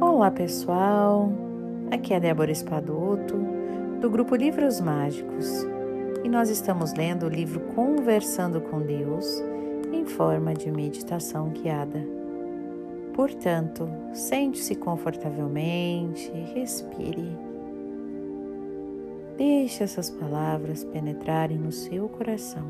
Olá 0.00 0.30
pessoal, 0.30 1.30
aqui 1.90 2.14
é 2.14 2.18
Débora 2.18 2.50
Espadoto, 2.50 3.36
do 4.00 4.08
grupo 4.08 4.34
Livros 4.34 4.80
Mágicos, 4.80 5.46
e 6.24 6.28
nós 6.28 6.48
estamos 6.48 6.94
lendo 6.94 7.26
o 7.26 7.28
livro 7.28 7.60
Conversando 7.74 8.62
com 8.62 8.80
Deus 8.80 9.26
em 9.92 10.06
forma 10.06 10.54
de 10.54 10.70
meditação 10.70 11.50
guiada. 11.50 12.02
Portanto, 13.12 13.86
sente-se 14.14 14.74
confortavelmente, 14.74 16.32
respire. 16.54 17.36
Deixe 19.36 19.84
essas 19.84 20.08
palavras 20.08 20.82
penetrarem 20.82 21.58
no 21.58 21.70
seu 21.70 22.08
coração 22.08 22.64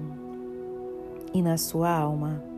e 1.33 1.41
na 1.41 1.57
sua 1.57 1.91
alma. 1.97 2.50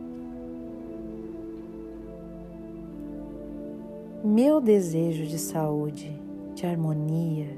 Meu 4.25 4.61
desejo 4.61 5.25
de 5.25 5.37
saúde, 5.37 6.17
de 6.55 6.65
harmonia, 6.65 7.49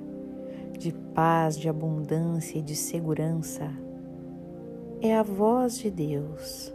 de 0.76 0.92
paz, 1.14 1.60
de 1.60 1.70
abundância 1.70 2.58
e 2.58 2.62
de 2.64 2.76
segurança 2.76 3.72
é 5.00 5.16
a 5.16 5.22
voz 5.22 5.78
de 5.78 5.92
Deus 5.92 6.74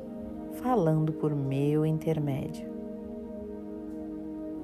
falando 0.62 1.12
por 1.12 1.34
meu 1.34 1.84
intermédio. 1.84 2.70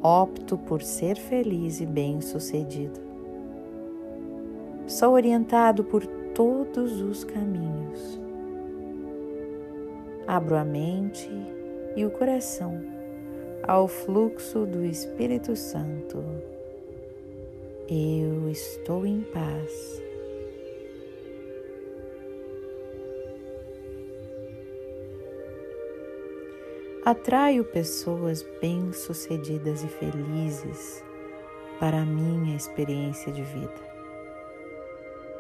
Opto 0.01 0.57
por 0.57 0.81
ser 0.81 1.17
feliz 1.17 1.81
e 1.81 1.87
bem-sucedido. 1.87 3.01
Sou 4.87 5.13
orientado 5.13 5.83
por 5.83 6.07
todos 6.37 7.01
os 7.01 7.25
caminhos. 7.25 8.21
Abro 10.25 10.57
a 10.57 10.65
mente 10.65 11.29
e 11.97 12.05
o 12.05 12.13
coração 12.13 12.95
ao 13.63 13.89
fluxo 13.89 14.67
do 14.67 14.85
Espírito 14.85 15.57
Santo. 15.57 16.23
Eu 17.89 18.49
estou 18.51 19.07
em 19.07 19.21
paz. 19.21 20.03
Atraio 27.05 27.65
pessoas 27.65 28.45
bem-sucedidas 28.61 29.85
e 29.85 29.87
felizes 29.87 31.05
para 31.79 32.03
a 32.03 32.05
minha 32.05 32.57
experiência 32.57 33.31
de 33.31 33.43
vida. 33.43 33.87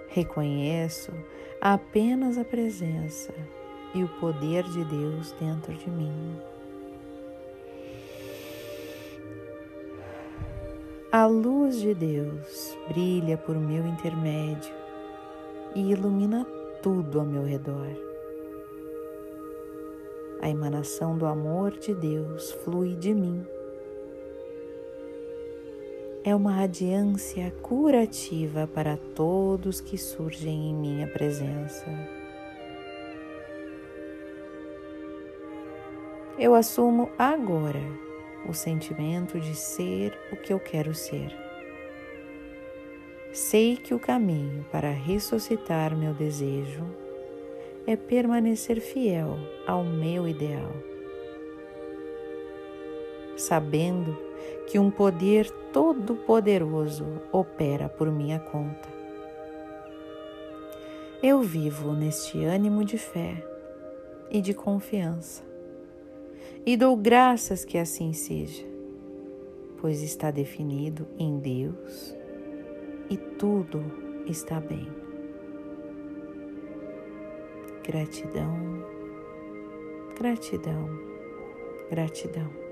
Reconheço 0.08 1.12
apenas 1.60 2.38
a 2.38 2.44
presença 2.44 3.34
e 3.92 4.04
o 4.04 4.08
poder 4.20 4.62
de 4.64 4.84
Deus 4.84 5.32
dentro 5.32 5.74
de 5.74 5.90
mim. 5.90 6.55
A 11.12 11.24
luz 11.24 11.80
de 11.80 11.94
Deus 11.94 12.76
brilha 12.88 13.38
por 13.38 13.54
meu 13.54 13.86
intermédio 13.86 14.74
e 15.72 15.92
ilumina 15.92 16.44
tudo 16.82 17.20
ao 17.20 17.24
meu 17.24 17.44
redor. 17.44 17.86
A 20.42 20.50
emanação 20.50 21.16
do 21.16 21.24
amor 21.24 21.70
de 21.78 21.94
Deus 21.94 22.50
flui 22.64 22.96
de 22.96 23.14
mim. 23.14 23.46
É 26.24 26.34
uma 26.34 26.50
radiância 26.50 27.52
curativa 27.62 28.66
para 28.66 28.96
todos 29.14 29.80
que 29.80 29.96
surgem 29.96 30.70
em 30.70 30.74
minha 30.74 31.06
presença. 31.06 31.86
Eu 36.36 36.52
assumo 36.56 37.08
agora 37.16 38.05
o 38.48 38.54
sentimento 38.54 39.38
de 39.38 39.54
ser 39.54 40.18
o 40.32 40.36
que 40.36 40.52
eu 40.52 40.60
quero 40.60 40.94
ser. 40.94 41.34
Sei 43.32 43.76
que 43.76 43.92
o 43.92 43.98
caminho 43.98 44.64
para 44.70 44.90
ressuscitar 44.90 45.96
meu 45.96 46.14
desejo 46.14 46.84
é 47.86 47.96
permanecer 47.96 48.80
fiel 48.80 49.36
ao 49.66 49.84
meu 49.84 50.26
ideal, 50.26 50.72
sabendo 53.36 54.16
que 54.66 54.78
um 54.78 54.90
poder 54.90 55.50
todo-poderoso 55.72 57.06
opera 57.30 57.88
por 57.88 58.10
minha 58.10 58.40
conta. 58.40 58.88
Eu 61.22 61.42
vivo 61.42 61.92
neste 61.92 62.44
ânimo 62.44 62.84
de 62.84 62.98
fé 62.98 63.44
e 64.30 64.40
de 64.40 64.52
confiança 64.52 65.55
e 66.66 66.76
dou 66.76 66.96
graças 66.96 67.64
que 67.64 67.78
assim 67.78 68.12
seja, 68.12 68.66
pois 69.80 70.02
está 70.02 70.32
definido 70.32 71.06
em 71.16 71.38
Deus 71.38 72.12
e 73.08 73.16
tudo 73.16 73.84
está 74.26 74.58
bem. 74.58 74.88
Gratidão, 77.84 78.84
gratidão, 80.18 80.90
gratidão. 81.88 82.65